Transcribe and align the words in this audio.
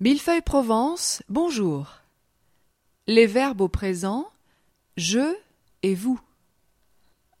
Millefeuille 0.00 0.42
Provence, 0.42 1.24
bonjour. 1.28 2.02
Les 3.08 3.26
verbes 3.26 3.62
au 3.62 3.68
présent 3.68 4.30
je 4.96 5.36
et 5.82 5.96
vous. 5.96 6.20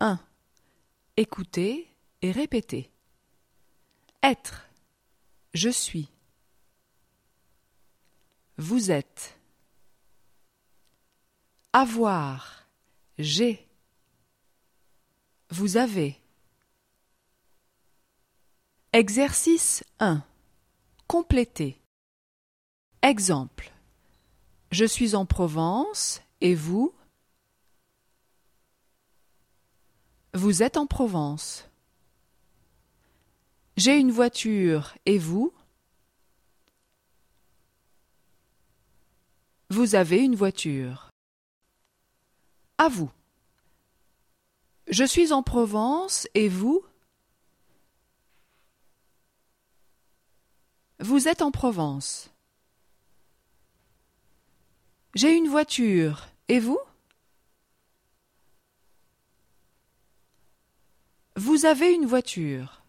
1. 0.00 0.18
Écoutez 1.16 1.88
et 2.20 2.32
répétez. 2.32 2.90
Être. 4.24 4.66
Je 5.54 5.68
suis. 5.68 6.08
Vous 8.56 8.90
êtes. 8.90 9.38
Avoir. 11.72 12.66
J'ai. 13.18 13.68
Vous 15.50 15.76
avez. 15.76 16.20
Exercice 18.92 19.84
1. 20.00 20.24
Complétez. 21.06 21.77
Exemple. 23.02 23.72
Je 24.70 24.84
suis 24.84 25.14
en 25.14 25.24
Provence 25.24 26.20
et 26.40 26.54
vous? 26.54 26.92
Vous 30.34 30.62
êtes 30.62 30.76
en 30.76 30.86
Provence. 30.86 31.68
J'ai 33.76 33.96
une 33.96 34.10
voiture 34.10 34.94
et 35.06 35.18
vous? 35.18 35.52
Vous 39.70 39.94
avez 39.94 40.18
une 40.18 40.34
voiture. 40.34 41.10
À 42.78 42.88
vous. 42.88 43.10
Je 44.88 45.04
suis 45.04 45.32
en 45.32 45.42
Provence 45.42 46.26
et 46.34 46.48
vous? 46.48 46.82
Vous 51.00 51.28
êtes 51.28 51.42
en 51.42 51.50
Provence. 51.50 52.30
J'ai 55.20 55.34
une 55.34 55.48
voiture. 55.48 56.28
Et 56.46 56.60
vous? 56.60 56.78
Vous 61.34 61.64
avez 61.64 61.92
une 61.92 62.06
voiture. 62.06 62.84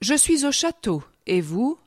Je 0.00 0.14
suis 0.14 0.46
au 0.46 0.50
château. 0.50 1.04
Et 1.26 1.42
vous? 1.42 1.78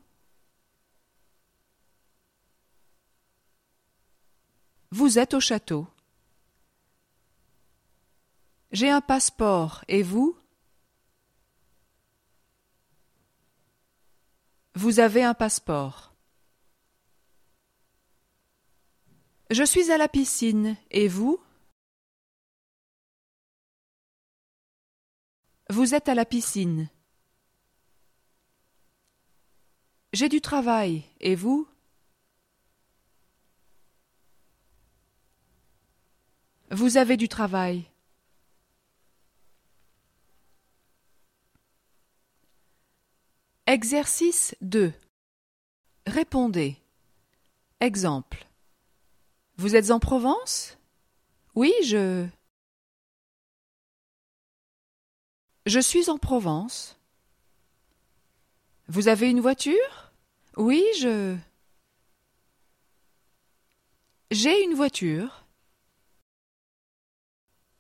Vous 4.92 5.18
êtes 5.18 5.34
au 5.34 5.40
château. 5.40 5.88
J'ai 8.72 8.92
un 8.92 9.02
passeport. 9.02 9.84
Et 9.88 10.04
vous? 10.04 10.38
Vous 14.76 15.00
avez 15.00 15.24
un 15.24 15.34
passeport. 15.34 16.11
Je 19.52 19.66
suis 19.66 19.92
à 19.92 19.98
la 19.98 20.08
piscine. 20.08 20.78
Et 20.92 21.10
vous? 21.10 21.38
Vous 25.70 25.94
êtes 25.94 26.08
à 26.08 26.16
la 26.16 26.24
piscine. 26.24 26.90
J'ai 30.14 30.30
du 30.30 30.40
travail. 30.40 31.04
Et 31.20 31.36
vous? 31.36 31.68
Vous 36.72 36.96
avez 36.96 37.18
du 37.18 37.28
travail. 37.28 37.84
Exercice 43.68 44.56
2. 44.62 44.94
Répondez. 46.08 46.78
Exemple. 47.82 48.48
Vous 49.62 49.76
êtes 49.76 49.92
en 49.92 50.00
Provence? 50.00 50.76
Oui, 51.54 51.72
je. 51.84 52.28
Je 55.68 55.80
suis 55.80 56.10
en 56.10 56.18
Provence. 56.18 56.98
Vous 58.88 59.08
avez 59.08 59.30
une 59.30 59.40
voiture? 59.40 60.12
Oui, 60.58 60.84
je. 61.00 61.38
J'ai 64.32 64.64
une 64.64 64.74
voiture. 64.74 65.46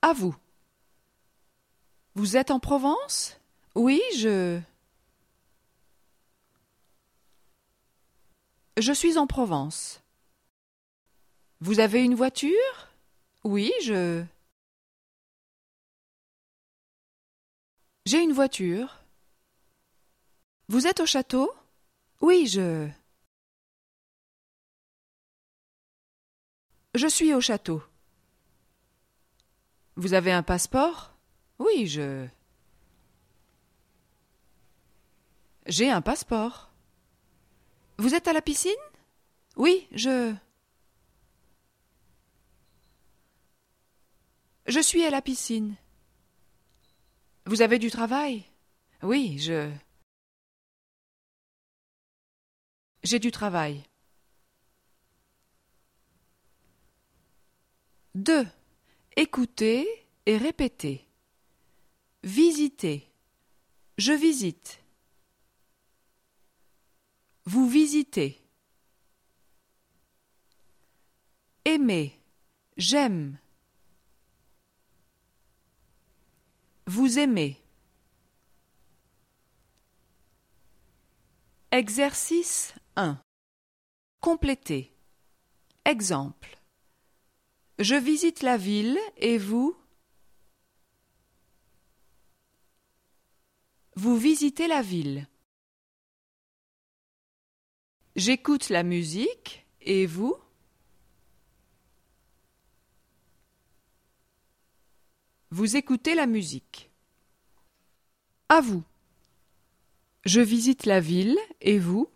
À 0.03 0.13
vous. 0.13 0.35
Vous 2.13 2.37
êtes 2.37 2.51
en 2.51 2.59
Provence? 2.59 3.39
Oui, 3.73 3.99
je. 4.17 4.61
Je 8.77 8.93
suis 8.93 9.17
en 9.17 9.25
Provence. 9.25 10.00
Vous 11.61 11.79
avez 11.79 12.03
une 12.03 12.15
voiture? 12.15 12.89
Oui, 13.43 13.71
je. 13.83 14.25
J'ai 18.07 18.21
une 18.21 18.33
voiture. 18.33 19.03
Vous 20.69 20.87
êtes 20.87 21.01
au 21.01 21.05
château? 21.05 21.53
Oui, 22.19 22.47
je. 22.47 22.89
Je 26.95 27.07
suis 27.07 27.31
au 27.35 27.41
château. 27.41 27.83
Vous 29.95 30.13
avez 30.13 30.31
un 30.31 30.43
passeport? 30.43 31.13
Oui, 31.59 31.85
je. 31.85 32.27
J'ai 35.67 35.91
un 35.91 36.01
passeport. 36.01 36.71
Vous 37.99 38.15
êtes 38.15 38.27
à 38.27 38.33
la 38.33 38.41
piscine? 38.41 38.71
Oui, 39.57 39.87
je. 39.91 40.33
Je 44.71 44.79
suis 44.79 45.03
à 45.03 45.09
la 45.09 45.21
piscine. 45.21 45.75
Vous 47.45 47.61
avez 47.61 47.77
du 47.77 47.91
travail? 47.91 48.45
Oui, 49.03 49.37
je. 49.37 49.69
J'ai 53.03 53.19
du 53.19 53.31
travail. 53.31 53.83
2. 58.15 58.47
Écoutez 59.17 59.85
et 60.25 60.37
répétez. 60.37 61.05
Visitez. 62.23 63.11
Je 63.97 64.13
visite. 64.13 64.79
Vous 67.43 67.67
visitez. 67.67 68.41
Aimer. 71.65 72.17
J'aime. 72.77 73.37
Vous 76.87 77.19
aimez. 77.19 77.61
Exercice 81.71 82.73
1. 82.95 83.21
Complétez. 84.19 84.93
Exemple. 85.85 86.59
Je 87.79 87.95
visite 87.95 88.41
la 88.41 88.57
ville 88.57 88.99
et 89.17 89.37
vous? 89.37 89.75
Vous 93.95 94.17
visitez 94.17 94.67
la 94.67 94.81
ville. 94.81 95.27
J'écoute 98.15 98.69
la 98.69 98.83
musique 98.83 99.65
et 99.79 100.05
vous? 100.05 100.35
Vous 105.53 105.75
écoutez 105.75 106.15
la 106.15 106.27
musique. 106.27 106.89
À 108.47 108.61
vous. 108.61 108.83
Je 110.23 110.39
visite 110.39 110.85
la 110.85 111.01
ville 111.01 111.37
et 111.59 111.77
vous 111.77 112.09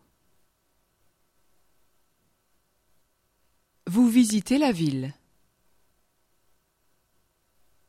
Vous 3.87 4.07
visitez 4.07 4.57
la 4.57 4.71
ville. 4.71 5.13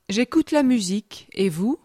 J'écoute 0.08 0.50
la 0.50 0.64
musique 0.64 1.28
et 1.32 1.48
vous 1.48 1.78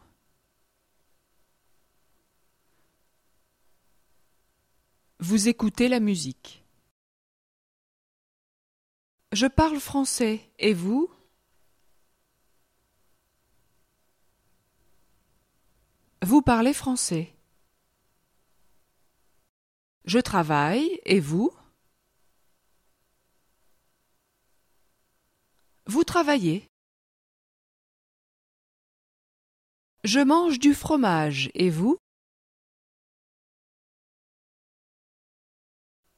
Vous 5.19 5.49
écoutez 5.49 5.87
la 5.87 5.99
musique. 5.99 6.63
Je 9.33 9.45
parle 9.45 9.79
français 9.79 10.49
et 10.57 10.73
vous 10.73 11.11
Vous 16.23 16.41
parlez 16.41 16.73
français. 16.73 17.33
Je 20.06 20.19
travaille 20.19 21.00
et 21.06 21.19
vous? 21.19 21.51
Vous 25.88 26.03
travaillez. 26.03 26.68
Je 30.03 30.19
mange 30.19 30.59
du 30.59 30.73
fromage 30.73 31.50
et 31.53 31.69
vous? 31.69 31.97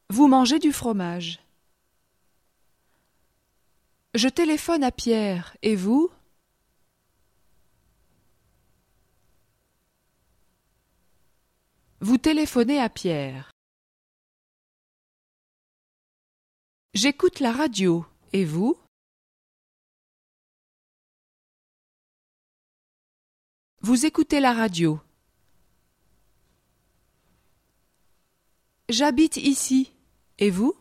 Vous 0.10 0.28
mangez 0.28 0.60
du 0.60 0.72
fromage. 0.72 1.40
Je 4.14 4.28
téléphone 4.28 4.84
à 4.84 4.92
Pierre, 4.92 5.58
et 5.64 5.76
vous? 5.76 6.12
Vous 12.06 12.18
téléphonez 12.18 12.82
à 12.82 12.90
Pierre. 12.90 13.50
J'écoute 16.94 17.40
la 17.40 17.54
radio, 17.54 18.06
et 18.34 18.44
vous? 18.44 18.78
Vous 23.80 24.06
écoutez 24.06 24.42
la 24.42 24.52
radio. 24.52 25.00
J'habite 28.90 29.38
ici. 29.38 29.94
Et 30.40 30.50
vous? 30.50 30.76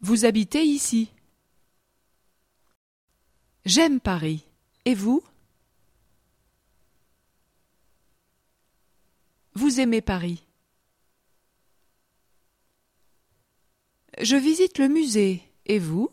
Vous 0.00 0.26
habitez 0.26 0.64
ici. 0.64 1.10
J'aime 3.64 4.00
Paris. 4.00 4.49
Et 4.84 4.94
vous? 4.94 5.22
Vous 9.54 9.80
aimez 9.80 10.00
Paris. 10.00 10.46
Je 14.20 14.36
visite 14.36 14.78
le 14.78 14.88
musée. 14.88 15.42
Et 15.66 15.78
vous? 15.78 16.10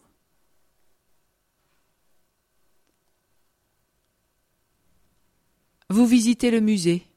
Vous 5.90 6.06
visitez 6.06 6.52
le 6.52 6.60
musée. 6.60 7.08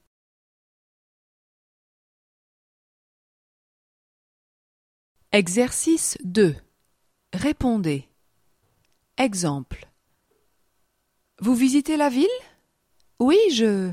Exercice 5.33 6.17
2. 6.23 6.57
Répondez. 7.33 8.09
Exemple. 9.17 9.90
Vous 11.43 11.55
visitez 11.55 11.97
la 11.97 12.11
ville? 12.11 12.29
Oui, 13.19 13.39
je. 13.51 13.91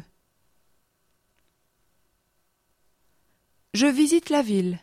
Je 3.74 3.88
visite 3.88 4.30
la 4.30 4.42
ville. 4.42 4.80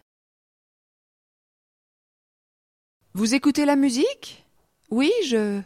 Vous 3.12 3.34
écoutez 3.34 3.66
la 3.66 3.76
musique? 3.76 4.42
Oui, 4.90 5.12
je. 5.26 5.60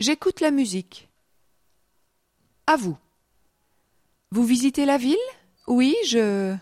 J'écoute 0.00 0.40
la 0.40 0.50
musique. 0.50 1.08
À 2.66 2.76
vous. 2.76 2.98
Vous 4.32 4.44
visitez 4.44 4.86
la 4.86 4.98
ville? 4.98 5.16
Oui, 5.68 5.94
je. 6.04 6.56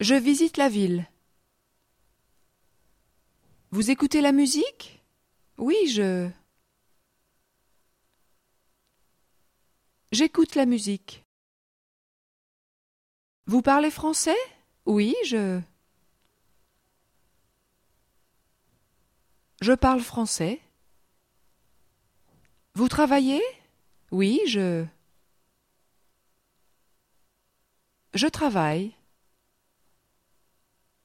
Je 0.00 0.14
visite 0.14 0.58
la 0.58 0.68
ville. 0.68 1.06
Vous 3.72 3.90
écoutez 3.90 4.20
la 4.20 4.32
musique? 4.32 5.02
Oui, 5.56 5.88
je. 5.88 6.28
J'écoute 10.12 10.56
la 10.56 10.66
musique. 10.66 11.24
Vous 13.46 13.62
parlez 13.62 13.90
français? 13.90 14.36
Oui, 14.84 15.16
je. 15.24 15.58
Je 19.62 19.72
parle 19.72 20.02
français. 20.02 20.60
Vous 22.74 22.88
travaillez? 22.88 23.40
Oui, 24.10 24.38
je. 24.46 24.84
Je 28.12 28.26
travaille. 28.26 28.94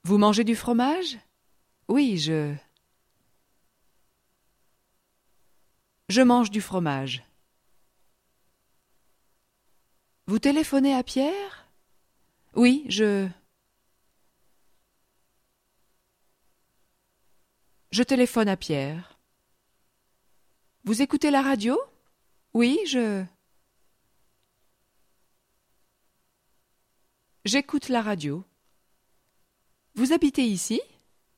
Vous 0.04 0.18
mangez 0.18 0.44
du 0.44 0.58
fromage? 0.58 1.18
Oui, 1.88 2.18
je. 2.18 2.56
Je 6.10 6.22
mange 6.22 6.52
du 6.52 6.62
fromage. 6.62 7.24
Vous 10.26 10.40
téléphonez 10.40 10.94
à 10.94 11.04
Pierre? 11.04 11.70
Oui, 12.56 12.86
je. 12.90 13.30
Je 17.92 18.04
téléphone 18.04 18.50
à 18.50 18.58
Pierre. 18.58 19.18
Vous 20.84 21.02
écoutez 21.02 21.32
la 21.32 21.42
radio? 21.42 21.80
Oui, 22.54 22.78
je. 22.86 23.24
J'écoute 27.46 27.88
la 27.88 28.02
radio. 28.02 28.44
Vous 29.96 30.12
habitez 30.12 30.44
ici? 30.44 30.82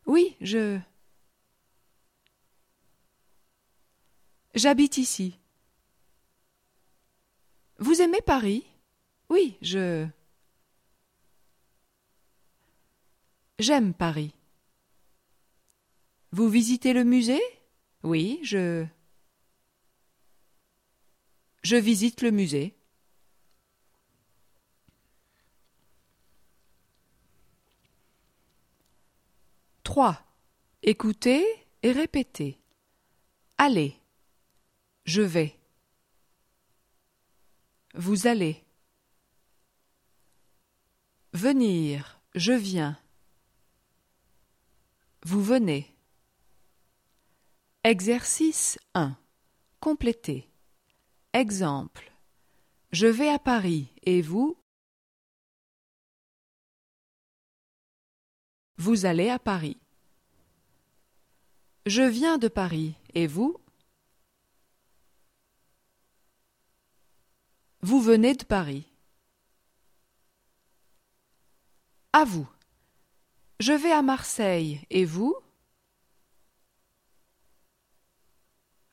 Oui, 0.09 0.35
je. 0.41 0.79
J'habite 4.55 4.97
ici. 4.97 5.37
Vous 7.77 8.01
aimez 8.01 8.21
Paris? 8.25 8.65
Oui, 9.29 9.55
je. 9.61 10.07
J'aime 13.59 13.93
Paris. 13.93 14.33
Vous 16.31 16.49
visitez 16.49 16.93
le 16.93 17.03
musée? 17.03 17.43
Oui, 18.01 18.39
je. 18.41 18.87
Je 21.61 21.75
visite 21.75 22.23
le 22.23 22.31
musée. 22.31 22.78
Trois. 29.89 30.21
Écoutez 30.83 31.43
et 31.81 31.91
répétez. 31.91 32.61
Allez. 33.57 33.99
Je 35.05 35.23
vais. 35.23 35.59
Vous 37.95 38.27
allez. 38.27 38.63
Venir. 41.33 42.21
Je 42.35 42.51
viens. 42.51 42.99
Vous 45.23 45.41
venez. 45.41 45.97
Exercice 47.83 48.77
1. 48.93 49.17
Complétez. 49.79 50.47
Exemple. 51.33 52.13
Je 52.91 53.07
vais 53.07 53.29
à 53.29 53.39
Paris 53.39 53.91
et 54.03 54.21
vous 54.21 54.55
Vous 58.79 59.05
allez 59.05 59.29
à 59.29 59.39
Paris. 59.39 59.77
Je 61.85 62.01
viens 62.01 62.37
de 62.37 62.47
Paris 62.47 62.95
et 63.13 63.27
vous? 63.27 63.59
Vous 67.81 67.99
venez 67.99 68.35
de 68.35 68.45
Paris. 68.45 68.87
À 72.13 72.23
vous. 72.23 72.49
Je 73.59 73.73
vais 73.73 73.91
à 73.91 74.01
Marseille 74.01 74.79
et 74.89 75.03
vous? 75.03 75.35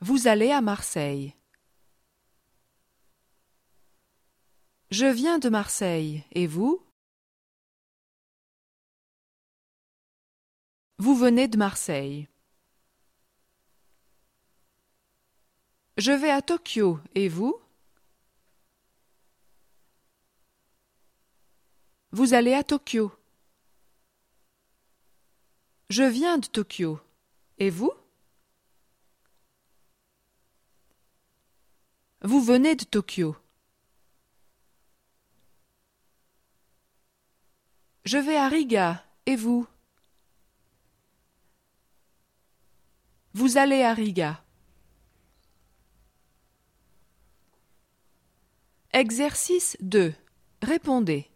Vous 0.01 0.27
allez 0.27 0.51
à 0.51 0.59
Marseille. 0.59 1.33
Je 4.91 5.05
viens 5.05 5.39
de 5.39 5.47
Marseille, 5.47 6.25
et 6.31 6.47
vous? 6.47 6.81
Vous 10.99 11.15
venez 11.15 11.47
de 11.47 11.57
Marseille. 11.57 12.27
Je 15.97 16.11
vais 16.11 16.31
à 16.31 16.41
Tokyo, 16.41 16.99
et 17.13 17.27
vous? 17.27 17.55
Vous 22.11 22.33
allez 22.33 22.53
à 22.53 22.63
Tokyo. 22.63 23.11
Je 25.89 26.03
viens 26.03 26.39
de 26.39 26.47
Tokyo. 26.47 26.99
Et 27.59 27.69
vous? 27.69 27.91
Vous 32.21 32.41
venez 32.41 32.75
de 32.75 32.85
Tokyo. 32.85 33.35
Je 38.05 38.17
vais 38.17 38.37
à 38.37 38.47
Riga, 38.47 39.05
et 39.27 39.35
vous? 39.35 39.67
Vous 43.39 43.59
allez 43.59 43.83
à 43.83 43.93
Riga. 43.93 44.43
Exercice 48.93 49.77
2. 49.79 50.15
Répondez. 50.63 51.29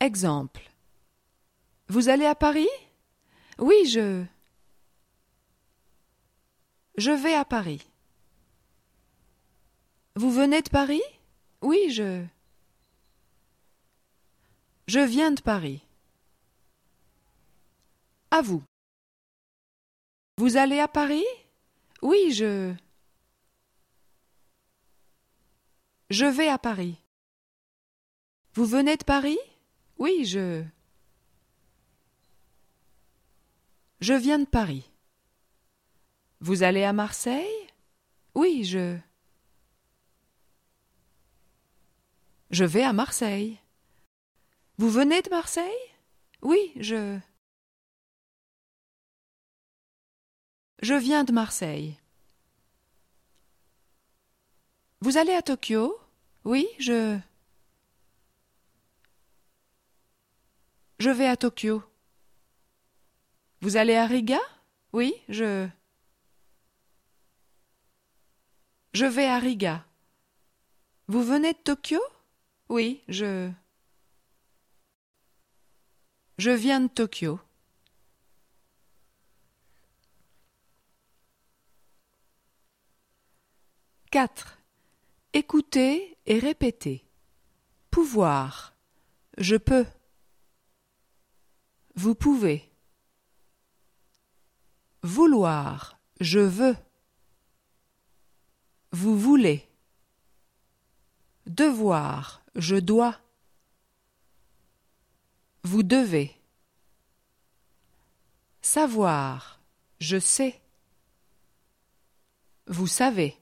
Exemple. 0.00 0.62
Vous 1.88 2.08
allez 2.08 2.24
à 2.24 2.34
Paris? 2.34 2.70
Oui, 3.58 3.84
je. 3.84 4.24
Je 6.96 7.10
vais 7.10 7.34
à 7.34 7.44
Paris. 7.44 7.86
Vous 10.16 10.30
venez 10.30 10.62
de 10.62 10.70
Paris? 10.70 11.02
Oui, 11.60 11.90
je. 11.90 12.24
Je 14.86 15.00
viens 15.00 15.32
de 15.32 15.42
Paris. 15.42 15.82
À 18.30 18.40
vous. 18.40 18.62
Vous 20.42 20.56
allez 20.56 20.80
à 20.80 20.88
Paris? 20.88 21.24
Oui, 22.02 22.32
je. 22.32 22.74
Je 26.10 26.24
vais 26.24 26.48
à 26.48 26.58
Paris. 26.58 26.96
Vous 28.54 28.64
venez 28.64 28.96
de 28.96 29.04
Paris? 29.04 29.38
Oui, 29.98 30.24
je. 30.24 30.64
Je 34.00 34.14
viens 34.14 34.40
de 34.40 34.44
Paris. 34.44 34.90
Vous 36.40 36.64
allez 36.64 36.82
à 36.82 36.92
Marseille? 36.92 37.68
Oui, 38.34 38.64
je. 38.64 38.98
Je 42.50 42.64
vais 42.64 42.82
à 42.82 42.92
Marseille. 42.92 43.60
Vous 44.76 44.90
venez 44.90 45.22
de 45.22 45.30
Marseille? 45.30 45.86
Oui, 46.42 46.72
je. 46.80 47.20
Je 50.82 50.94
viens 50.94 51.22
de 51.22 51.32
Marseille. 51.32 51.96
Vous 55.00 55.16
allez 55.16 55.32
à 55.32 55.40
Tokyo? 55.40 55.96
Oui, 56.44 56.66
je. 56.80 57.18
Je 60.98 61.10
vais 61.10 61.28
à 61.28 61.36
Tokyo. 61.36 61.84
Vous 63.60 63.76
allez 63.76 63.94
à 63.94 64.06
Riga? 64.06 64.40
Oui, 64.92 65.14
je. 65.28 65.68
Je 68.92 69.06
vais 69.06 69.26
à 69.26 69.38
Riga. 69.38 69.86
Vous 71.06 71.22
venez 71.22 71.52
de 71.52 71.58
Tokyo? 71.58 72.00
Oui, 72.68 73.02
je. 73.06 73.50
Je 76.38 76.50
viens 76.50 76.80
de 76.80 76.88
Tokyo. 76.88 77.38
Quatre. 84.12 84.58
Écoutez 85.32 86.18
et 86.26 86.38
répétez. 86.38 87.02
Pouvoir. 87.90 88.76
Je 89.38 89.56
peux. 89.56 89.86
Vous 91.94 92.14
pouvez. 92.14 92.70
Vouloir. 95.02 95.98
Je 96.20 96.40
veux. 96.40 96.76
Vous 98.90 99.18
voulez. 99.18 99.66
Devoir. 101.46 102.44
Je 102.54 102.76
dois. 102.76 103.18
Vous 105.62 105.82
devez. 105.82 106.38
Savoir. 108.60 109.62
Je 110.00 110.18
sais. 110.18 110.60
Vous 112.66 112.86
savez. 112.86 113.41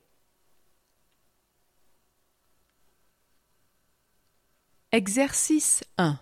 Exercice 4.93 5.85
1. 5.99 6.19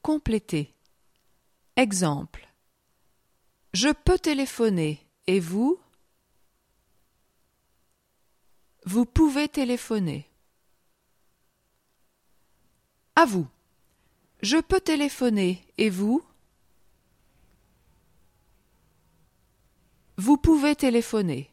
Compléter. 0.00 0.74
Exemple. 1.76 2.48
Je 3.74 3.90
peux 3.90 4.18
téléphoner. 4.18 5.06
Et 5.26 5.40
vous? 5.40 5.78
Vous 8.86 9.04
pouvez 9.04 9.46
téléphoner. 9.46 10.26
À 13.14 13.26
vous. 13.26 13.46
Je 14.40 14.56
peux 14.56 14.80
téléphoner. 14.80 15.62
Et 15.76 15.90
vous? 15.90 16.24
Vous 20.16 20.38
pouvez 20.38 20.74
téléphoner. 20.76 21.50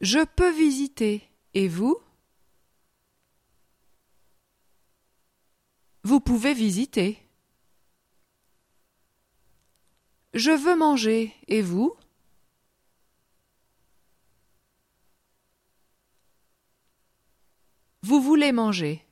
Je 0.00 0.24
peux 0.24 0.52
visiter. 0.52 1.28
Et 1.54 1.66
vous? 1.66 2.00
Vous 6.04 6.20
pouvez 6.20 6.54
visiter. 6.54 7.18
Je 10.34 10.50
veux 10.50 10.76
manger. 10.76 11.34
Et 11.48 11.62
vous? 11.62 11.96
Vous 18.02 18.20
voulez 18.22 18.52
manger. 18.52 19.04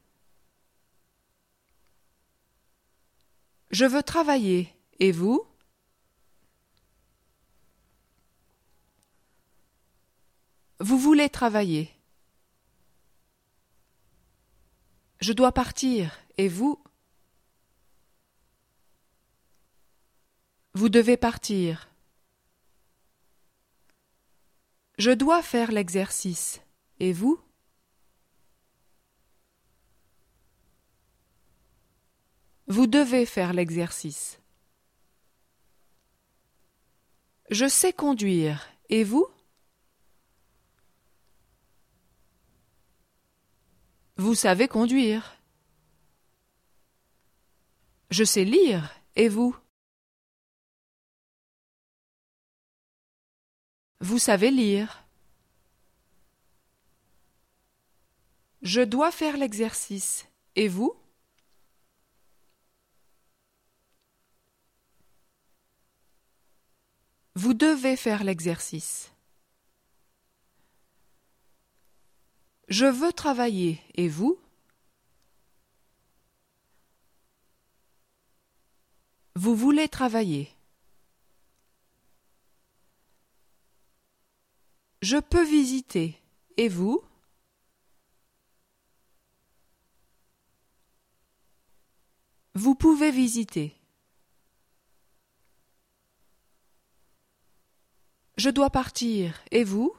Je 3.71 3.85
veux 3.85 4.03
travailler. 4.03 4.73
Et 5.01 5.13
vous? 5.13 5.47
Vous 10.81 10.99
voulez 10.99 11.29
travailler. 11.29 11.96
Je 15.21 15.33
dois 15.33 15.53
partir. 15.53 16.19
Et 16.39 16.49
vous? 16.49 16.83
Vous 20.75 20.89
devez 20.89 21.17
partir. 21.17 21.89
Je 24.99 25.11
dois 25.11 25.43
faire 25.43 25.73
l'exercice. 25.73 26.61
Et 27.01 27.13
vous? 27.13 27.41
Vous 32.69 32.87
devez 32.87 33.27
faire 33.27 33.53
l'exercice. 33.53 34.41
Je 37.51 37.69
sais 37.69 37.93
conduire. 37.93 38.67
Et 38.89 39.05
vous? 39.05 39.27
Vous 44.17 44.35
savez 44.35 44.67
conduire. 44.67 45.37
Je 48.11 48.25
sais 48.25 48.45
lire. 48.45 48.95
Et 49.15 49.29
vous? 49.29 49.57
Vous 54.01 54.19
savez 54.19 54.51
lire. 54.51 55.05
Je 58.63 58.81
dois 58.81 59.11
faire 59.11 59.37
l'exercice. 59.37 60.27
Et 60.55 60.69
vous? 60.69 60.95
Vous 67.35 67.53
devez 67.53 67.97
faire 67.97 68.25
l'exercice. 68.25 69.13
Je 72.69 72.87
veux 72.87 73.13
travailler. 73.13 73.81
Et 73.95 74.09
vous? 74.09 74.39
Vous 79.37 79.55
voulez 79.55 79.89
travailler. 79.89 80.51
Je 85.03 85.19
peux 85.19 85.45
visiter. 85.45 86.21
Et 86.57 86.69
vous? 86.69 87.03
Vous 92.55 92.75
pouvez 92.75 93.11
visiter. 93.11 93.77
Je 98.39 98.51
dois 98.51 98.71
partir. 98.71 99.39
Et 99.51 99.63
vous? 99.63 99.95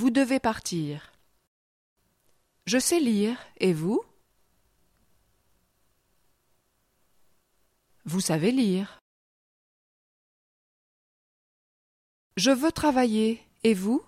Vous 0.00 0.10
devez 0.10 0.38
partir. 0.38 1.12
Je 2.66 2.78
sais 2.78 3.00
lire. 3.00 3.36
Et 3.56 3.72
vous? 3.72 4.00
Vous 8.04 8.20
savez 8.20 8.52
lire. 8.52 9.00
Je 12.36 12.52
veux 12.52 12.70
travailler. 12.70 13.44
Et 13.64 13.74
vous? 13.74 14.00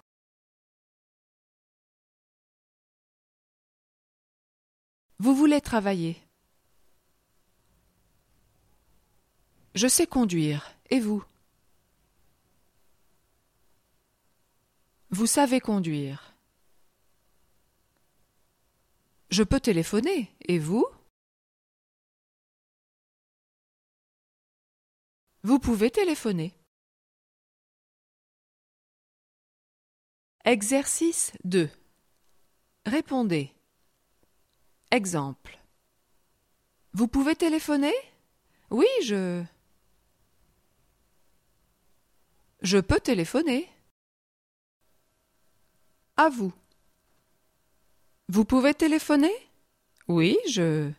Vous 5.19 5.35
voulez 5.35 5.61
travailler. 5.61 6.23
Je 9.75 9.89
sais 9.89 10.07
conduire. 10.07 10.73
Et 10.91 11.01
vous? 11.01 11.25
Vous 15.11 15.27
savez 15.27 15.59
conduire. 15.61 16.35
Je 19.31 19.43
peux 19.43 19.61
téléphoner. 19.61 20.35
Et 20.43 20.59
vous? 20.59 20.87
Vous 25.43 25.59
pouvez 25.59 25.91
téléphoner. 25.91 26.55
Exercice 30.45 31.33
2. 31.45 31.71
Répondez. 32.87 33.53
Exemple. 34.91 35.59
Vous 36.93 37.09
pouvez 37.09 37.35
téléphoner? 37.37 37.95
Oui, 38.71 38.87
je. 39.05 39.45
Je 42.63 42.79
peux 42.79 43.01
téléphoner. 43.01 43.69
À 46.21 46.29
vous. 46.29 46.53
Vous 48.29 48.45
pouvez 48.45 48.75
téléphoner? 48.75 49.33
Oui, 50.07 50.37
je. 50.51 50.93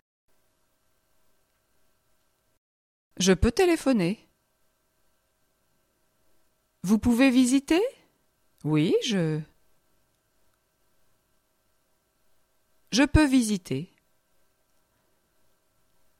Je 3.18 3.32
peux 3.32 3.52
téléphoner. 3.52 4.28
Vous 6.82 6.98
pouvez 6.98 7.30
visiter? 7.30 7.84
Oui, 8.64 8.96
je. 9.06 9.40
Je 12.92 13.04
peux 13.04 13.28
visiter. 13.28 13.94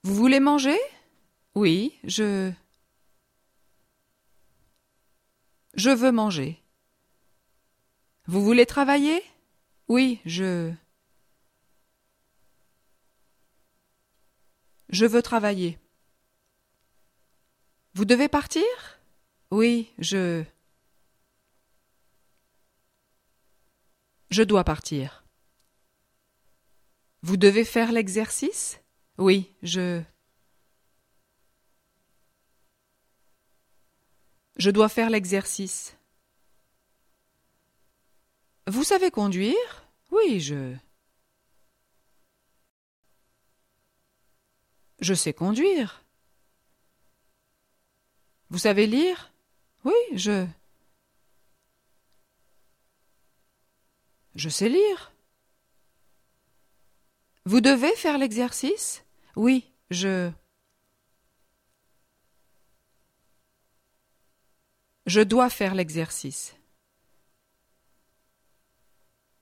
Vous 0.04 0.14
voulez 0.14 0.40
manger? 0.40 0.78
Oui, 1.56 1.98
je. 2.04 2.52
Je 5.74 5.90
veux 5.90 6.12
manger. 6.12 6.61
Vous 8.26 8.44
voulez 8.44 8.66
travailler? 8.66 9.24
Oui, 9.88 10.22
je. 10.26 10.72
Je 14.90 15.06
veux 15.06 15.22
travailler. 15.22 15.80
Vous 17.94 18.06
devez 18.06 18.28
partir? 18.28 18.64
Oui, 19.50 19.92
je. 19.98 20.44
Je 24.30 24.44
dois 24.44 24.64
partir. 24.64 25.26
Vous 27.22 27.38
devez 27.38 27.66
faire 27.66 27.92
l'exercice? 27.92 28.80
Oui, 29.18 29.52
je. 29.62 30.02
Je 34.58 34.72
dois 34.72 34.90
faire 34.90 35.10
l'exercice. 35.10 35.98
Vous 38.68 38.84
savez 38.84 39.12
conduire? 39.12 39.88
Oui, 40.12 40.40
je. 40.40 40.76
Je 45.00 45.14
sais 45.14 45.34
conduire. 45.34 46.04
Vous 48.50 48.60
savez 48.60 48.86
lire? 48.86 49.32
Oui, 49.84 49.94
je. 50.14 50.46
Je 54.36 54.50
sais 54.50 54.70
lire. 54.70 55.12
Vous 57.46 57.62
devez 57.62 57.96
faire 57.96 58.18
l'exercice? 58.18 59.04
Oui, 59.36 59.72
je. 59.90 60.32
Je 65.08 65.22
dois 65.22 65.50
faire 65.50 65.74
l'exercice. 65.74 66.56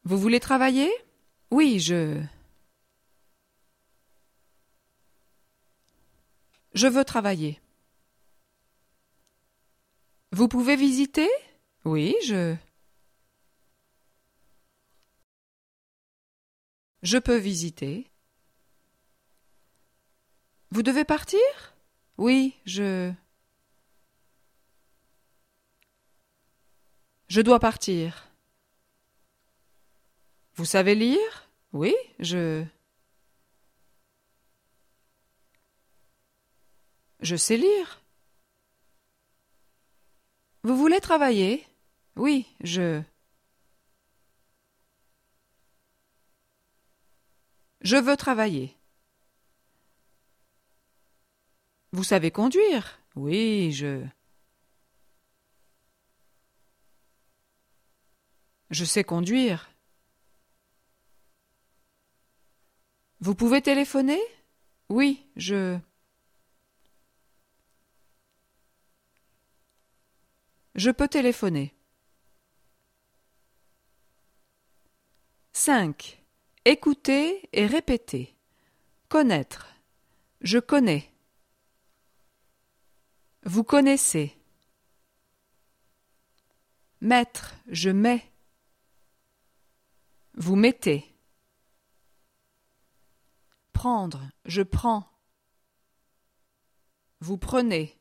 Vous 0.10 0.18
voulez 0.18 0.40
travailler? 0.40 0.92
Oui, 1.52 1.80
je. 1.80 2.20
Je 6.74 6.88
veux 6.88 7.06
travailler. 7.06 7.62
Vous 10.32 10.48
pouvez 10.48 10.76
visiter? 10.76 11.30
Oui, 11.86 12.16
je. 12.26 12.56
Je 17.04 17.20
peux 17.20 17.38
visiter. 17.38 18.10
Vous 20.72 20.82
devez 20.82 21.06
partir? 21.06 21.40
Oui, 22.18 22.56
je. 22.66 23.14
Je 27.28 27.42
dois 27.42 27.60
partir. 27.60 28.29
Vous 30.60 30.66
savez 30.66 30.94
lire? 30.94 31.48
Oui, 31.72 31.96
je. 32.20 32.66
Je 37.22 37.38
sais 37.38 37.56
lire. 37.56 38.02
Vous 40.64 40.76
voulez 40.76 41.00
travailler? 41.00 41.66
Oui, 42.18 42.46
je. 42.62 43.02
Je 47.80 47.96
veux 47.96 48.18
travailler. 48.18 48.76
Vous 51.94 52.04
savez 52.04 52.32
conduire? 52.32 53.00
Oui, 53.16 53.72
je. 53.72 54.06
Je 58.72 58.84
sais 58.84 59.06
conduire. 59.06 59.69
Vous 63.22 63.36
pouvez 63.36 63.62
téléphoner? 63.62 64.22
Oui, 64.88 65.28
je. 65.36 65.78
Je 70.76 70.90
peux 70.90 71.08
téléphoner. 71.10 71.76
5. 75.52 76.24
Écouter 76.64 77.50
et 77.52 77.66
répéter. 77.66 78.34
Connaître. 79.10 79.68
Je 80.40 80.58
connais. 80.58 81.12
Vous 83.44 83.66
connaissez. 83.66 84.38
Mettre. 87.02 87.56
Je 87.68 87.90
mets. 87.90 88.26
Vous 90.36 90.56
mettez. 90.56 91.06
Prendre. 93.80 94.30
Je 94.44 94.62
prends. 94.62 95.10
Vous 97.22 97.38
prenez. 97.38 97.98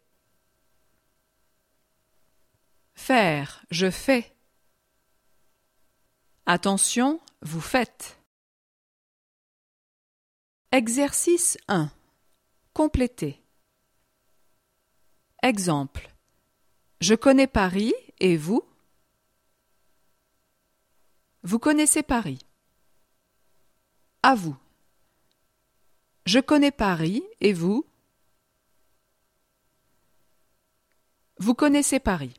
Faire, 2.96 3.64
je 3.70 3.88
fais. 3.88 4.36
Attention, 6.46 7.20
vous 7.42 7.60
faites. 7.60 8.18
Exercice 10.72 11.56
1. 11.68 11.92
Compléter. 12.74 13.40
Exemple. 15.44 16.12
Je 17.00 17.14
connais 17.14 17.46
Paris 17.46 17.94
et 18.18 18.36
vous? 18.36 18.68
Vous 21.44 21.60
connaissez 21.60 22.02
Paris. 22.02 22.40
À 24.24 24.34
vous. 24.34 24.56
Je 26.28 26.40
connais 26.40 26.70
Paris 26.70 27.22
et 27.40 27.54
vous? 27.54 27.86
Vous 31.38 31.54
connaissez 31.54 32.00
Paris? 32.00 32.34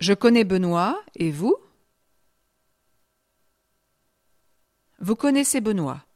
Je 0.00 0.14
connais 0.14 0.44
Benoît, 0.44 1.04
et 1.16 1.30
vous? 1.30 1.54
Vous 4.98 5.14
connaissez 5.14 5.60
Benoît? 5.60 6.06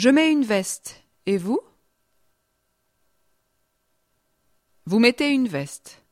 Je 0.00 0.08
mets 0.08 0.32
une 0.32 0.44
veste, 0.44 1.04
et 1.26 1.38
vous? 1.38 1.60
Vous 4.86 4.98
mettez 4.98 5.30
une 5.30 5.46
veste. 5.46 6.02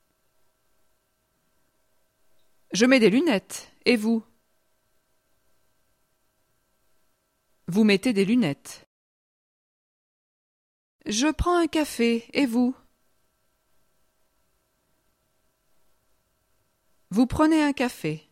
Je 2.72 2.86
mets 2.86 3.00
des 3.00 3.10
lunettes, 3.10 3.72
et 3.86 3.96
vous? 3.96 4.22
Vous 7.72 7.84
mettez 7.84 8.12
des 8.12 8.24
lunettes. 8.24 8.88
Je 11.06 11.28
prends 11.30 11.56
un 11.56 11.68
café, 11.68 12.28
et 12.32 12.44
vous? 12.44 12.74
Vous 17.10 17.26
prenez 17.26 17.62
un 17.62 17.72
café. 17.72 18.28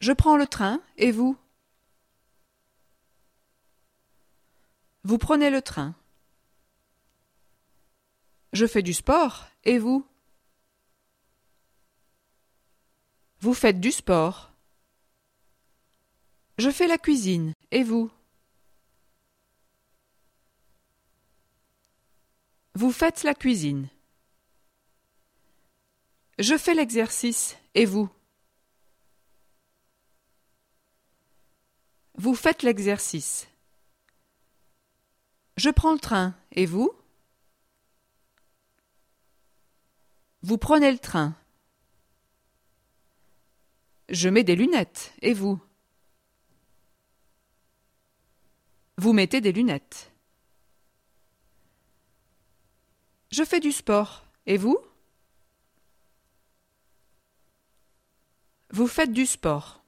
Je 0.00 0.10
prends 0.10 0.36
le 0.36 0.48
train, 0.48 0.82
et 0.96 1.12
vous? 1.12 1.38
Vous 5.04 5.18
prenez 5.18 5.50
le 5.50 5.62
train. 5.62 5.94
Je 8.52 8.66
fais 8.66 8.82
du 8.82 8.92
sport, 8.92 9.46
et 9.62 9.78
vous? 9.78 10.04
Vous 13.38 13.54
faites 13.54 13.78
du 13.78 13.92
sport. 13.92 14.51
Je 16.62 16.70
fais 16.70 16.86
la 16.86 16.96
cuisine, 16.96 17.54
et 17.72 17.82
vous? 17.82 18.08
Vous 22.74 22.92
faites 22.92 23.24
la 23.24 23.34
cuisine. 23.34 23.88
Je 26.38 26.56
fais 26.56 26.74
l'exercice, 26.74 27.56
et 27.74 27.84
vous? 27.84 28.08
Vous 32.14 32.36
faites 32.36 32.62
l'exercice. 32.62 33.48
Je 35.56 35.70
prends 35.70 35.94
le 35.94 35.98
train, 35.98 36.32
et 36.52 36.66
vous? 36.66 36.92
Vous 40.42 40.58
prenez 40.58 40.92
le 40.92 41.00
train. 41.00 41.34
Je 44.10 44.28
mets 44.28 44.44
des 44.44 44.54
lunettes, 44.54 45.12
et 45.22 45.34
vous? 45.34 45.60
Vous 48.98 49.12
mettez 49.12 49.40
des 49.40 49.52
lunettes. 49.52 50.12
Je 53.30 53.44
fais 53.44 53.60
du 53.60 53.72
sport. 53.72 54.24
Et 54.46 54.56
vous? 54.56 54.78
Vous 58.70 58.86
faites 58.86 59.12
du 59.12 59.26
sport. 59.26 59.82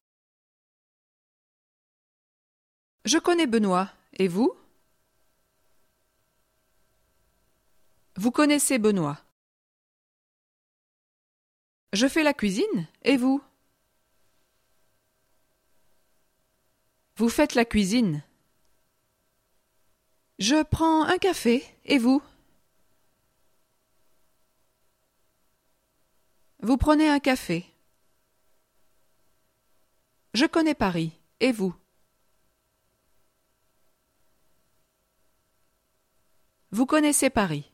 Je 3.04 3.18
connais 3.18 3.46
Benoît. 3.46 3.92
Et 4.14 4.28
vous? 4.28 4.54
Vous 8.16 8.30
connaissez 8.30 8.78
Benoît. 8.78 9.20
Je 11.92 12.08
fais 12.08 12.22
la 12.22 12.32
cuisine. 12.32 12.88
Et 13.02 13.16
vous? 13.16 13.42
Vous 17.16 17.28
faites 17.28 17.54
la 17.54 17.64
cuisine. 17.64 18.22
Je 20.38 20.62
prends 20.62 21.04
un 21.04 21.18
café. 21.18 21.64
Et 21.84 21.98
vous? 21.98 22.22
Vous 26.60 26.76
prenez 26.76 27.08
un 27.08 27.20
café. 27.20 27.66
Je 30.32 30.46
connais 30.46 30.74
Paris. 30.74 31.12
Et 31.40 31.52
vous? 31.52 31.74
Vous 36.70 36.86
connaissez 36.86 37.30
Paris? 37.30 37.70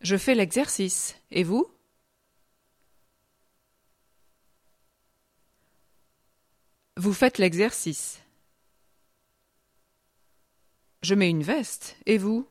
Je 0.00 0.16
fais 0.16 0.34
l'exercice. 0.34 1.16
Et 1.30 1.42
vous? 1.42 1.70
Vous 6.96 7.12
faites 7.12 7.38
l'exercice. 7.38 8.20
Je 11.02 11.14
mets 11.14 11.30
une 11.30 11.42
veste. 11.42 11.96
Et 12.06 12.18
vous? 12.18 12.48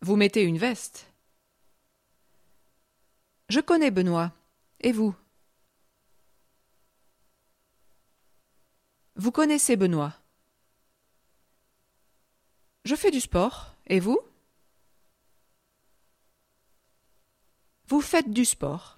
Vous 0.00 0.16
mettez 0.16 0.42
une 0.42 0.58
veste. 0.58 1.12
Je 3.48 3.60
connais 3.60 3.90
Benoît. 3.90 4.32
Et 4.80 4.92
vous? 4.92 5.14
Vous 9.16 9.30
connaissez 9.32 9.76
Benoît? 9.76 10.14
Je 12.84 12.96
fais 12.96 13.10
du 13.10 13.20
sport. 13.20 13.76
Et 13.86 14.00
vous? 14.00 14.18
Vous 17.86 18.00
faites 18.00 18.30
du 18.30 18.44
sport. 18.44 18.93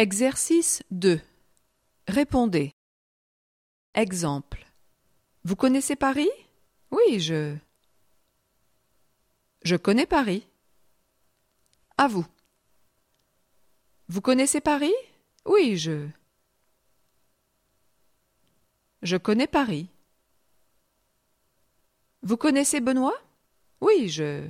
Exercice 0.00 0.82
2. 0.92 1.20
Répondez. 2.08 2.72
Exemple. 3.92 4.66
Vous 5.44 5.56
connaissez 5.56 5.94
Paris? 5.94 6.30
Oui, 6.90 7.20
je. 7.20 7.54
Je 9.62 9.76
connais 9.76 10.06
Paris. 10.06 10.48
À 11.98 12.08
vous. 12.08 12.26
Vous 14.08 14.22
connaissez 14.22 14.62
Paris? 14.62 14.94
Oui, 15.44 15.76
je. 15.76 16.08
Je 19.02 19.18
connais 19.18 19.48
Paris. 19.48 19.90
Vous 22.22 22.38
connaissez 22.38 22.80
Benoît? 22.80 23.20
Oui, 23.82 24.08
je. 24.08 24.48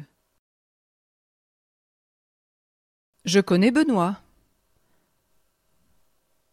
Je 3.25 3.41
connais 3.41 3.73
Benoît. 3.73 4.23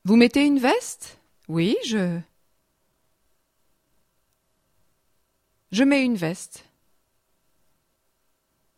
Vous 0.08 0.16
mettez 0.16 0.46
une 0.46 0.58
veste? 0.58 1.20
Oui, 1.50 1.76
je. 1.86 2.22
Je 5.74 5.84
mets 5.84 6.06
une 6.06 6.16
veste. 6.16 6.64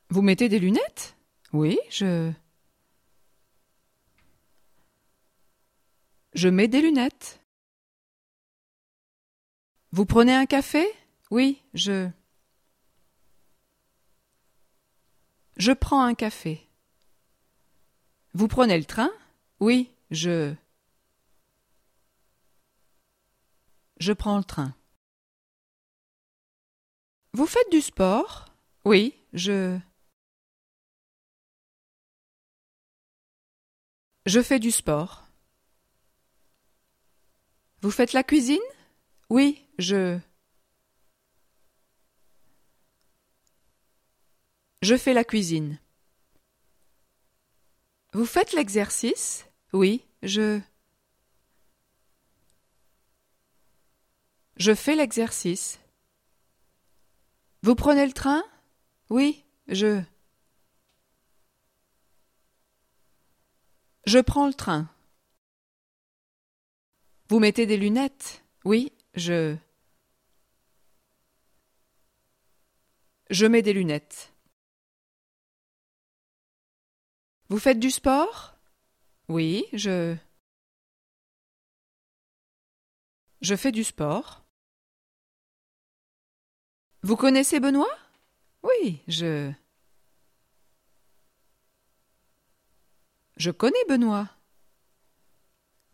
Vous 0.09 0.23
mettez 0.23 0.49
des 0.49 0.57
lunettes? 0.57 1.15
Oui, 1.53 1.77
je. 1.91 2.31
Je 6.33 6.49
mets 6.49 6.67
des 6.67 6.81
lunettes. 6.81 7.39
Vous 9.91 10.07
prenez 10.07 10.33
un 10.33 10.47
café? 10.47 10.83
Oui, 11.29 11.61
je. 11.75 12.09
Je 15.57 15.73
prends 15.73 16.01
un 16.01 16.15
café. 16.15 16.67
Vous 18.33 18.47
prenez 18.47 18.79
le 18.79 18.85
train? 18.85 19.11
Oui, 19.59 19.91
je. 20.09 20.55
Je 23.99 24.13
prends 24.13 24.37
le 24.37 24.43
train. 24.43 24.73
Vous 27.33 27.45
faites 27.45 27.69
du 27.71 27.81
sport? 27.81 28.45
Oui, 28.85 29.13
je. 29.33 29.77
Je 34.25 34.41
fais 34.41 34.59
du 34.59 34.71
sport. 34.71 35.27
Vous 37.81 37.91
faites 37.91 38.13
la 38.13 38.23
cuisine? 38.23 38.59
Oui, 39.29 39.65
je. 39.77 40.19
Je 44.81 44.95
fais 44.95 45.13
la 45.13 45.25
cuisine. 45.25 45.77
Vous 48.13 48.25
faites 48.25 48.53
l'exercice? 48.53 49.45
Oui, 49.73 50.05
je. 50.23 50.61
Je 54.59 54.75
fais 54.75 54.95
l'exercice. 54.95 55.79
Vous 57.63 57.75
prenez 57.75 58.05
le 58.05 58.11
train? 58.11 58.43
Oui, 59.09 59.45
je. 59.67 60.03
Je 64.05 64.19
prends 64.19 64.47
le 64.47 64.53
train. 64.53 64.89
Vous 67.29 67.39
mettez 67.39 67.65
des 67.65 67.77
lunettes? 67.77 68.43
Oui, 68.65 68.91
je. 69.13 69.55
Je 73.29 73.45
mets 73.45 73.61
des 73.61 73.73
lunettes. 73.73 74.33
Vous 77.47 77.59
faites 77.59 77.79
du 77.79 77.91
sport? 77.91 78.55
Oui, 79.29 79.65
je. 79.71 80.17
Je 83.39 83.55
fais 83.55 83.71
du 83.71 83.85
sport. 83.85 84.43
Vous 87.01 87.15
connaissez 87.15 87.59
Benoît? 87.59 87.97
Oui, 88.63 89.01
je. 89.07 89.51
Je 93.37 93.51
connais 93.51 93.85
Benoît. 93.87 94.29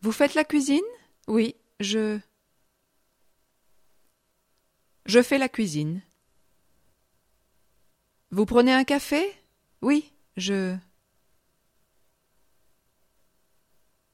Vous 0.01 0.11
faites 0.11 0.33
la 0.33 0.43
cuisine? 0.43 0.81
Oui, 1.27 1.55
je. 1.79 2.19
Je 5.05 5.21
fais 5.21 5.37
la 5.37 5.47
cuisine. 5.49 6.01
Vous 8.31 8.45
prenez 8.45 8.73
un 8.73 8.83
café? 8.83 9.31
Oui, 9.81 10.11
je. 10.37 10.75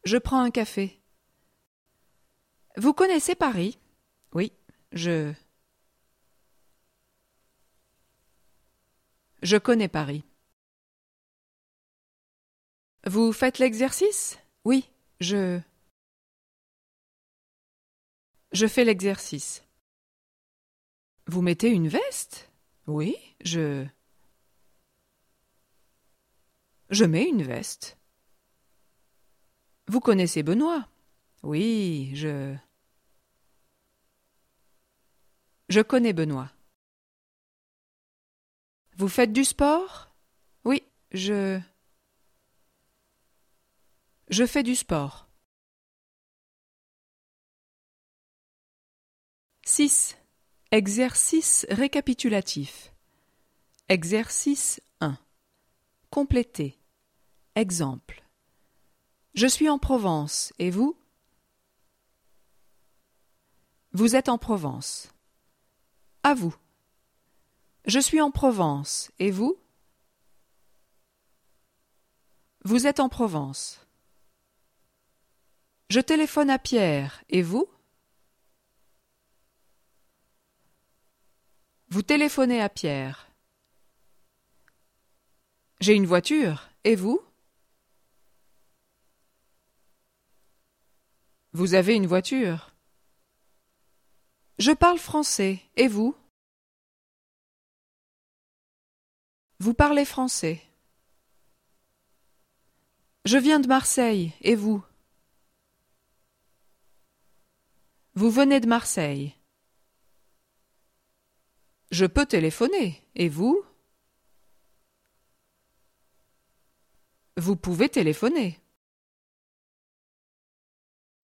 Je 0.04 0.17
prends 0.17 0.41
un 0.41 0.51
café. 0.51 0.99
Vous 2.75 2.93
connaissez 2.93 3.36
Paris? 3.36 3.80
Oui, 4.34 4.51
je. 4.91 5.34
Je 9.41 9.58
connais 9.58 9.88
Paris. 9.88 10.23
Vous 13.08 13.34
faites 13.34 13.58
l'exercice? 13.58 14.38
Oui, 14.65 14.88
je. 15.19 15.60
Je 18.51 18.67
fais 18.67 18.84
l'exercice. 18.86 19.63
Vous 21.25 21.41
mettez 21.41 21.69
une 21.69 21.88
veste? 21.88 22.51
Oui, 22.86 23.15
je. 23.43 23.88
Je 26.89 27.06
mets 27.06 27.27
une 27.27 27.43
veste. 27.43 27.97
Vous 29.88 29.99
connaissez 30.01 30.43
Benoît? 30.43 30.88
Oui, 31.41 32.12
je. 32.13 32.56
Je 35.69 35.82
connais 35.82 36.13
Benoît. 36.13 36.51
Vous 39.02 39.10
faites 39.10 39.34
du 39.34 39.46
sport? 39.46 40.14
Oui, 40.64 40.84
je. 41.12 41.60
Je 44.30 44.46
fais 44.46 44.62
du 44.62 44.76
sport. 44.76 45.28
6. 49.66 50.18
Exercice 50.70 51.66
récapitulatif. 51.72 52.94
Exercice 53.90 54.80
1. 55.00 55.18
Compléter. 56.12 56.78
Exemple. 57.56 58.24
Je 59.34 59.48
suis 59.48 59.68
en 59.68 59.80
Provence, 59.80 60.54
et 60.60 60.70
vous? 60.70 60.96
Vous 63.94 64.16
êtes 64.16 64.30
en 64.30 64.38
Provence. 64.38 65.12
À 66.22 66.36
vous. 66.36 66.56
Je 67.86 68.00
suis 68.00 68.22
en 68.22 68.32
Provence, 68.32 69.12
et 69.20 69.32
vous? 69.32 69.58
Vous 72.63 72.86
êtes 72.86 73.00
en 73.00 73.10
Provence. 73.10 73.86
Je 75.89 76.00
téléphone 76.00 76.50
à 76.50 76.60
Pierre, 76.60 77.24
et 77.30 77.41
vous? 77.41 77.67
Vous 81.89 82.04
téléphonez 82.04 82.62
à 82.62 82.70
Pierre. 82.70 83.28
J'ai 85.82 85.96
une 85.96 86.06
voiture, 86.06 86.70
et 86.84 86.96
vous? 86.96 87.20
Vous 91.54 91.74
avez 91.74 91.96
une 91.96 92.08
voiture. 92.08 92.74
Je 94.60 94.72
parle 94.72 95.00
français, 95.00 95.60
et 95.76 95.88
vous? 95.88 96.15
Vous 99.62 99.76
parlez 99.76 100.06
français. 100.06 100.60
Je 103.26 103.38
viens 103.38 103.60
de 103.60 103.67
Marseille, 103.67 104.34
et 104.41 104.56
vous? 104.56 104.84
Vous 108.15 108.32
venez 108.32 108.60
de 108.60 108.65
Marseille. 108.65 109.36
Je 111.91 112.08
peux 112.08 112.26
téléphoner, 112.26 113.08
et 113.13 113.30
vous? 113.30 113.63
Vous 117.38 117.56
pouvez 117.56 117.88
téléphoner. 117.88 118.60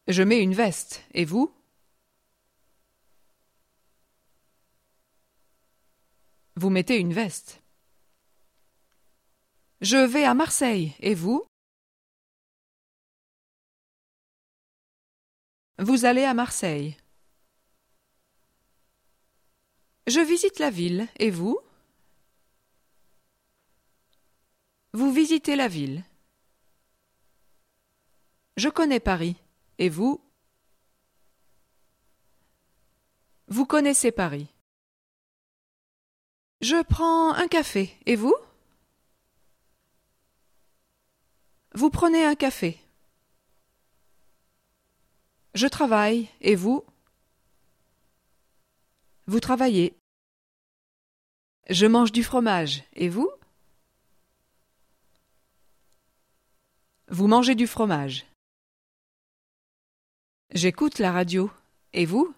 Je 0.08 0.22
mets 0.22 0.44
une 0.44 0.54
veste, 0.54 1.04
et 1.16 1.26
vous? 1.26 1.52
Vous 6.56 6.70
mettez 6.70 7.00
une 7.00 7.14
veste. 7.14 7.64
Je 9.82 9.98
vais 9.98 10.24
à 10.24 10.34
Marseille, 10.34 10.96
et 11.00 11.14
vous? 11.14 11.46
Vous 15.78 16.06
allez 16.06 16.24
à 16.24 16.34
Marseille. 16.34 16.98
Je 20.08 20.20
visite 20.20 20.58
la 20.58 20.72
ville, 20.72 21.08
et 21.20 21.30
vous? 21.30 21.60
Vous 24.94 25.14
visitez 25.14 25.56
la 25.56 25.68
ville. 25.68 26.04
Je 28.56 28.70
connais 28.70 29.00
Paris. 29.00 29.36
Et 29.78 29.90
vous? 29.90 30.20
Vous 33.48 33.68
connaissez 33.68 34.12
Paris. 34.12 34.48
Je 36.62 36.82
prends 36.82 37.34
un 37.34 37.48
café. 37.48 37.96
Et 38.08 38.16
vous? 38.16 38.34
Vous 41.80 41.92
prenez 41.92 42.26
un 42.26 42.34
café. 42.34 42.80
Je 45.54 45.68
travaille. 45.68 46.28
Et 46.42 46.56
vous? 46.56 46.84
Vous 49.28 49.40
travaillez. 49.40 49.96
Je 51.70 51.86
mange 51.86 52.12
du 52.12 52.24
fromage. 52.24 52.84
Et 52.94 53.10
vous? 53.10 53.30
Vous 57.10 57.28
mangez 57.28 57.54
du 57.54 57.68
fromage. 57.68 58.26
J'écoute 60.50 60.98
la 60.98 61.12
radio. 61.12 61.52
Et 61.94 62.08
vous? 62.08 62.34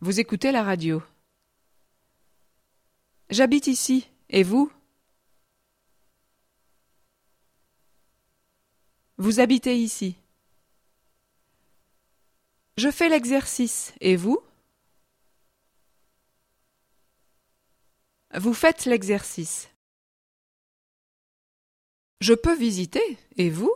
Vous 0.00 0.18
écoutez 0.18 0.50
la 0.50 0.62
radio. 0.62 1.02
J'habite 3.28 3.66
ici. 3.66 4.08
Et 4.30 4.42
vous? 4.42 4.72
Vous 9.18 9.40
habitez 9.40 9.78
ici. 9.78 10.16
Je 12.76 12.90
fais 12.90 13.08
l'exercice. 13.08 13.94
Et 14.00 14.16
vous? 14.16 14.38
Vous 18.34 18.52
faites 18.52 18.84
l'exercice. 18.84 19.68
Je 22.20 22.34
peux 22.34 22.54
visiter. 22.54 23.18
Et 23.36 23.48
vous? 23.48 23.72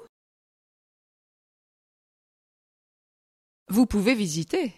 Vous 3.68 3.86
pouvez 3.86 4.14
visiter. 4.14 4.74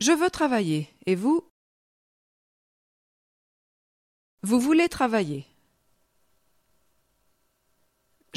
Je 0.00 0.12
veux 0.12 0.30
travailler. 0.30 0.88
Et 1.06 1.16
vous? 1.16 1.44
Vous 4.42 4.60
voulez 4.60 4.88
travailler. 4.88 5.47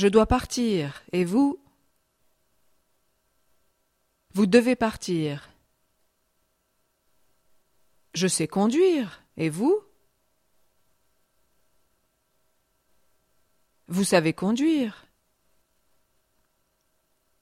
Je 0.02 0.08
dois 0.08 0.26
partir. 0.26 1.04
Et 1.12 1.26
vous? 1.26 1.60
Vous 4.34 4.48
devez 4.48 4.76
partir. 4.76 5.52
Je 8.16 8.26
sais 8.26 8.48
conduire. 8.48 9.22
Et 9.38 9.52
vous? 9.52 9.80
Vous 13.90 14.04
savez 14.04 14.34
conduire. 14.34 15.06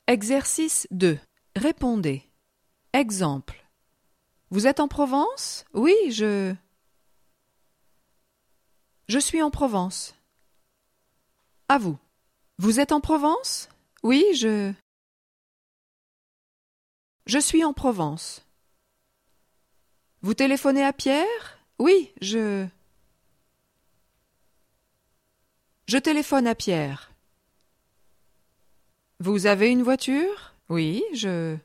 Exercice 0.08 0.86
2. 0.92 1.18
Répondez. 1.56 2.30
Exemple. 2.92 3.66
Vous 4.50 4.68
êtes 4.68 4.82
en 4.82 4.90
Provence? 4.90 5.64
Oui, 5.74 5.96
je. 6.10 6.54
Je 9.08 9.20
suis 9.20 9.42
en 9.42 9.50
Provence. 9.50 10.14
À 11.70 11.78
vous. 11.78 11.98
Vous 12.60 12.82
êtes 12.82 12.92
en 12.92 13.00
Provence? 13.00 13.70
Oui, 14.04 14.26
je. 14.36 14.74
Je 17.26 17.40
suis 17.40 17.64
en 17.64 17.72
Provence. 17.72 18.46
Vous 20.22 20.34
téléphonez 20.34 20.84
à 20.84 20.92
Pierre? 20.92 21.58
Oui, 21.80 22.12
je. 22.20 22.68
Je 25.88 25.98
téléphone 25.98 26.48
à 26.48 26.54
Pierre. 26.54 27.14
Vous 29.22 29.46
avez 29.46 29.70
une 29.70 29.82
voiture? 29.82 30.54
Oui, 30.68 31.02
je. 31.14 31.56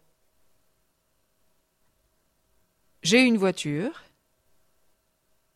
J'ai 3.02 3.22
une 3.22 3.36
voiture. 3.36 4.04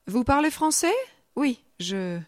Vous 0.08 0.24
parlez 0.24 0.50
français? 0.50 0.96
Oui, 1.36 1.62
je. 1.78 2.20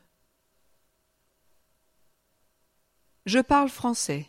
Je 3.30 3.38
parle 3.38 3.68
français. 3.68 4.28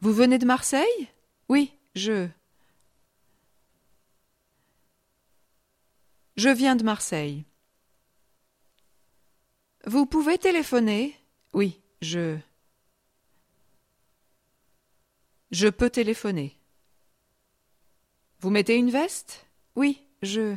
Vous 0.00 0.12
venez 0.12 0.38
de 0.38 0.44
Marseille? 0.44 1.08
Oui, 1.48 1.72
je. 1.94 2.28
Je 6.36 6.48
viens 6.48 6.74
de 6.74 6.82
Marseille. 6.82 7.44
Vous 9.86 10.04
pouvez 10.04 10.36
téléphoner? 10.36 11.16
Oui, 11.52 11.80
je. 12.00 12.36
Je 15.52 15.68
peux 15.68 15.90
téléphoner. 15.90 16.58
Vous 18.40 18.50
mettez 18.50 18.74
une 18.74 18.90
veste? 18.90 19.46
Oui, 19.76 20.04
je. 20.22 20.56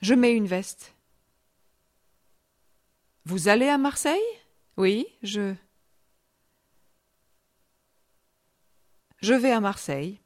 Je 0.00 0.14
mets 0.14 0.34
une 0.34 0.46
veste. 0.46 0.94
Vous 3.24 3.48
allez 3.48 3.68
à 3.68 3.78
Marseille? 3.78 4.20
Oui, 4.76 5.06
je. 5.22 5.54
Je 9.20 9.34
vais 9.34 9.52
à 9.52 9.60
Marseille. 9.60 10.20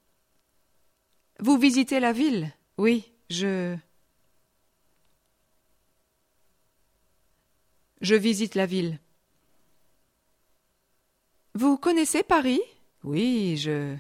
Vous 1.41 1.59
visitez 1.59 2.01
la 2.01 2.13
ville? 2.13 2.53
Oui, 2.79 3.13
je. 3.29 3.77
Je 8.01 8.15
visite 8.15 8.55
la 8.55 8.67
ville. 8.67 8.99
Vous 11.55 11.77
connaissez 11.77 12.23
Paris? 12.23 12.61
Oui, 13.03 13.57
je. 13.57 13.97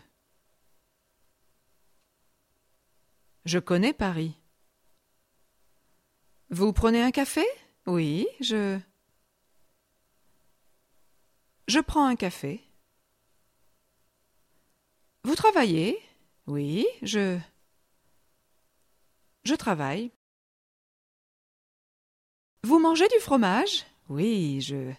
Je 3.44 3.58
connais 3.58 3.92
Paris. 3.92 4.34
Vous 6.50 6.72
prenez 6.72 7.02
un 7.02 7.10
café? 7.10 7.44
Oui, 7.86 8.26
je. 8.40 8.80
Je 11.68 11.80
prends 11.80 12.06
un 12.06 12.16
café. 12.16 12.60
Vous 15.22 15.34
travaillez? 15.34 15.98
Oui, 16.46 16.86
je. 17.02 17.38
Je 19.44 19.54
travaille. 19.54 20.10
Vous 22.64 22.80
mangez 22.80 23.06
du 23.08 23.20
fromage? 23.20 23.86
Oui, 24.08 24.60
je. 24.60 24.92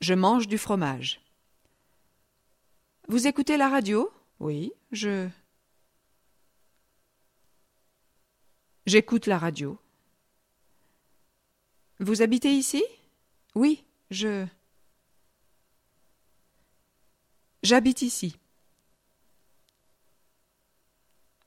Je 0.00 0.12
mange 0.12 0.46
du 0.46 0.58
fromage. 0.58 1.20
Vous 3.08 3.26
écoutez 3.26 3.56
la 3.56 3.70
radio? 3.70 4.10
Oui, 4.40 4.72
je. 4.92 5.28
J'écoute 8.86 9.26
la 9.26 9.36
radio. 9.36 9.76
Vous 11.98 12.22
habitez 12.22 12.52
ici? 12.52 12.84
Oui, 13.56 13.84
je. 14.10 14.46
J'habite 17.64 18.02
ici. 18.02 18.38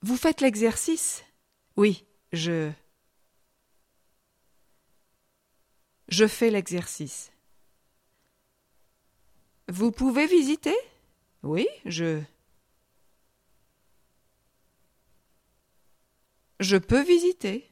Vous 0.01 0.17
faites 0.17 0.41
l'exercice? 0.41 1.23
Oui, 1.77 2.05
je. 2.33 2.71
Je 6.09 6.27
fais 6.27 6.49
l'exercice. 6.49 7.31
Vous 9.69 9.91
pouvez 9.91 10.25
visiter? 10.25 10.75
Oui, 11.43 11.67
je. 11.85 12.21
Je 16.59 16.75
peux 16.75 17.01
visiter. 17.01 17.71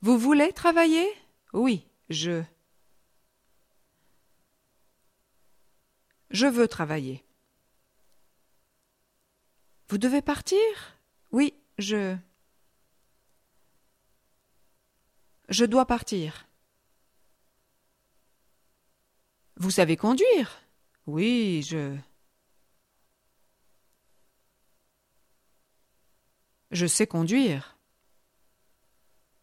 Vous 0.00 0.18
voulez 0.18 0.52
travailler? 0.52 1.06
Oui, 1.52 1.86
je. 2.08 2.42
Je 6.30 6.46
veux 6.46 6.66
travailler. 6.66 7.24
Vous 9.88 9.98
devez 9.98 10.22
partir? 10.22 10.58
Oui, 11.30 11.54
je. 11.76 12.16
Je 15.50 15.66
dois 15.66 15.86
partir. 15.86 16.46
Vous 19.56 19.70
savez 19.70 19.98
conduire? 19.98 20.62
Oui, 21.06 21.62
je. 21.62 21.98
Je 26.72 26.86
sais 26.86 27.06
conduire. 27.06 27.71